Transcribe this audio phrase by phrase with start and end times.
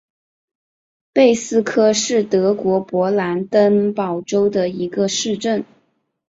[1.13, 5.63] 贝斯科是德国勃兰登堡州的一个市镇。